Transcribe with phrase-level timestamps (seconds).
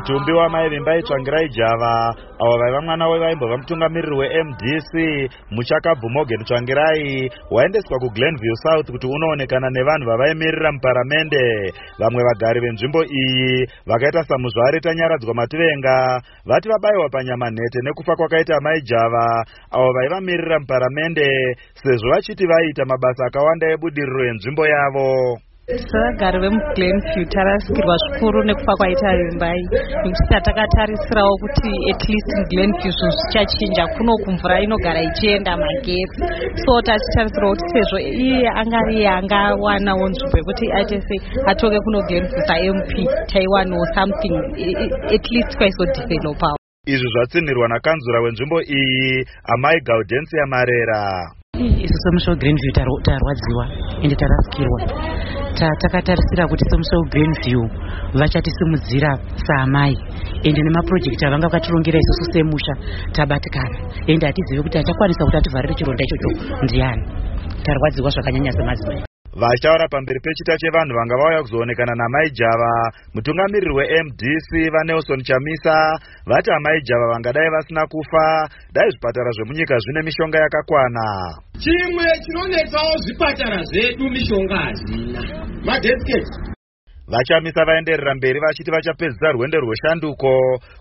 [0.00, 2.14] Mutumbi wamai vimbai tsvangirai java.
[2.40, 4.92] Avo vaiva mwana wevaimbova mutungamiriri wemdc
[5.50, 7.30] muchakabvu morgan tsvangirai.
[7.50, 11.72] Waendeswa kuglenview south kuti unoonekana nevanhu vavaimirira muparamende.
[11.98, 16.22] Vamwe vagari venzvimbo iyi vakaita samuzvari tanyaradzwa mativenga.
[16.46, 19.44] Vati vabayiwa panyama nhete nekufa kwakaita amai java.
[19.70, 25.38] Avo vaivamirira muparamende sezvo vachiti vaiita mabasa akawanda ebudiriro yenzvimbo yavo
[25.90, 29.62] sevagari vemuglenview tarasikirwa zvikuru nekufa kwaita vimbai
[30.02, 36.22] nekuti tatakatarisirawo kuti at least muglenview zvinhu zvichachinja kuno kumvura inogara ichienda magetsi.
[36.62, 42.86] So tachitarisirawo kuti sezvo iye angariye angawanawo nzvimbo yekuti aite sei atoke kuno glenview samp
[43.32, 44.34] taiwanawo something
[45.16, 51.00] at least kwaizodevelopawo izvi zvatsinhirwa nakanzura wenzvimbo iyi amai gaudensia marera
[51.84, 52.72] isu semusha wegrenview
[53.06, 53.64] tarwadziwa
[54.02, 54.80] ende tarasikirwa
[55.58, 57.62] takatarisira kuti semusha wegrenview
[58.20, 59.10] vachatisimudzira
[59.46, 59.94] saamai
[60.46, 62.74] ende nemapurojekti avanga vakatirongera isusu semusha
[63.12, 63.76] tabatikana.
[64.06, 66.30] Ende hatizive kuti achakwanisa kuti ativharire chironda ichocho.
[66.64, 67.02] Ndiani?
[67.64, 75.22] Tarwadziwa zvakanyanya semadzimai vachitaura pamberi pechita chevanhu vanga vauya kuzoonekana namai java mutungamiriri wemdc vanelson
[75.22, 78.48] chamisa vati amai java vangadai vasina kufa.
[78.72, 81.06] Dai zvipatara zvemunyika zvine mishonga yakakwana.
[81.62, 85.22] Chimwe chinonetsawo zvipatara zvedu mishonga hazina
[85.64, 86.49] madesketi
[87.10, 90.30] vachamisa vaenderera mberi vachiti vachapedzisa rwendo rweshanduko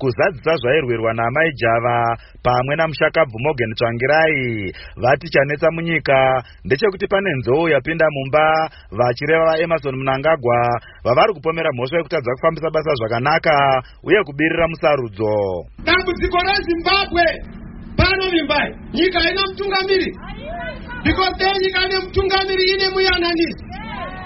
[0.00, 4.72] kuzadzisa zvairwirwa naamai java pamwe namushakabvu morgan tsvangirai.
[5.02, 6.42] Vati chanetsa munyika.
[6.64, 10.58] Ndechekuti pane nzou yapinda mumba vachireva vaemarson munangagwa
[11.04, 15.34] vavari kupomera mhosva yekutadza kufambisa basa zvakanaka uye kubirira musarudzo.
[15.84, 17.26] Dambudziko rezimbabwe!
[17.96, 20.10] Pano vimbai nyika ina mutungamiri.
[21.04, 23.73] Because dei nyika ine mutungamiri ine muyananisi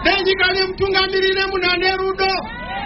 [0.04, 2.32] dei nyika ine mutungamiri ine munhu ane rudo.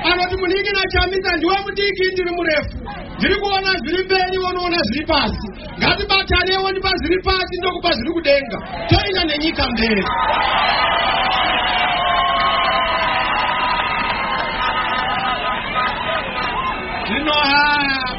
[0.09, 2.77] Anoti munin'ina chamisa ndiwe mudiki ndiri murefu.
[3.19, 5.49] Ndiri kuona zviri mberi wonoona zviri pasi.
[5.79, 8.59] Ngatibataneiwo ndipa zviri pasi ndokupa zviri kudenga.
[8.89, 10.05] Toenda nenyika mberi.
[17.09, 17.39] Zvino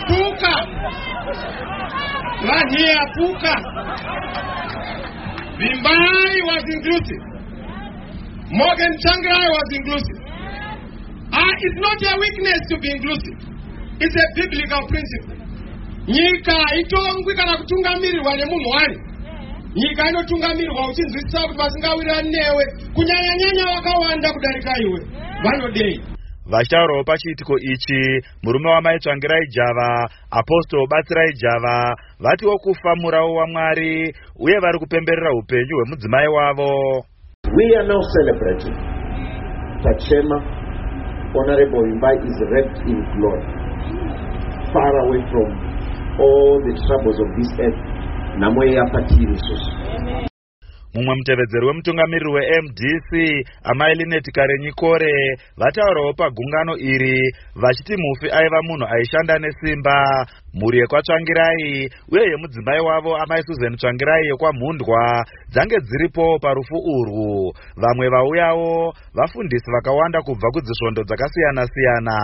[0.07, 0.53] puka.
[2.47, 3.53] Vanhiya puka.
[5.57, 7.32] Vimbai was inclusive
[8.51, 10.19] morgan changirai was inclusive.
[11.33, 13.37] Ah, it's not a weakness to be inclusive.
[13.99, 15.37] It's a biblical principle.
[16.07, 18.97] Nyika itongwi kana kutungamirirwa nemunhu wani
[19.75, 24.99] nyika inotungamirirwa uchinzwisisa kuti vasingawirirani newe kunyanyanyanya vakawanda kudarika iwe.
[25.43, 26.01] Vanodei
[26.45, 34.79] vachitaurawo pachiitiko ichi murume wamaitsvangirai java apostoro batsirai java vatiwo kufa murawo wamwari uye vari
[34.79, 37.05] kupemberera upenyu hwemudzimai wavo
[37.57, 38.75] we are now celebrating.
[39.83, 40.37] Tachema
[41.37, 43.45] honorable imbai is wrapped in glory.
[44.73, 45.47] Far away from
[46.19, 47.79] all the troubles of this earth
[48.39, 49.71] nhamo yeyapatiri isusu
[50.93, 53.09] mumwe mutevedzeri wemutungamiriri wemdc
[53.63, 55.13] amai lineti karenyikore
[55.57, 60.27] vataurawo pagungano iri vachiti mufi aiva munhu aishanda nesimba.
[60.53, 67.53] Mhuri yekwatsvangirai uye yemudzimai wavo amai suzan tsvangirai yekwamhundwa dzange dziripo parufu urwu.
[67.81, 72.17] Vamwe vauyawo vafundisi vakawanda kubva kudzisvondo dzakasiyana-siyana.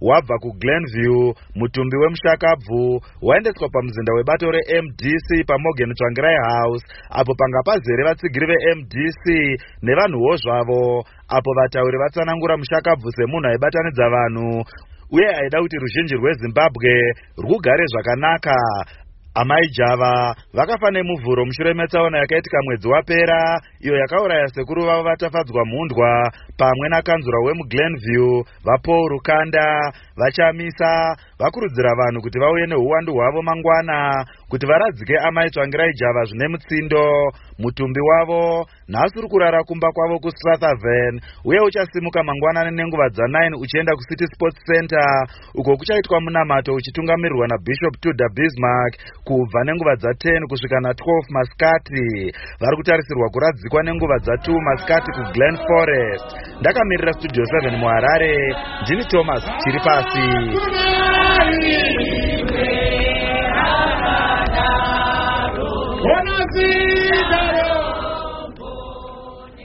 [0.00, 8.46] Wabva kuglenview mutumbi wemushakabvu waendeswa pamuzinda webato remdc pamorgan tsvangirai house apo panga pazere vatsigiri
[8.46, 9.24] vemdc
[9.82, 14.64] nevanhuwo zvavo apo vatauri vatsanangura mushakabvu semunhu aibatanidza vanhu.
[15.12, 16.92] Uye aida kuti ruzhinji rwezimbabwe
[17.42, 18.56] rwugare zvakanaka.
[19.34, 26.32] Amai java vakafa nemuvhuro mushure metsaona yakaitika mwedzi wapera iyo yakauraya sekuru vavo vatafadzwa mhundwa
[26.58, 28.44] pamwe nakanzura wemuglenview.
[28.64, 36.22] Vapaul rukanda vachamisa vakurudzira vanhu kuti vauye neuwandu hwavo mangwana kuti varadzike amai tsvangirai java
[36.28, 37.02] zvine mutsindo
[37.58, 41.14] mutumbi wavo nhasi uri kurara kumba kwavo kustrathaven
[41.44, 45.08] uye uchasimuka mangwanani nenguva dza9 uchienda kucity sports center
[45.54, 48.92] uko kuchaitwa munamato uchitungamirirwa nabishop tudor bismark
[49.24, 52.04] kubva nenguva dza10 kusvika na12 masikati
[52.60, 56.26] vari kutarisirwa kuradzikwa nenguva dza2 masikati kuglen forest.
[56.60, 58.56] Ndakamirira studio 7 muharare.
[58.82, 60.24] Ndini thomas chiri pasi
[66.54, 66.81] see.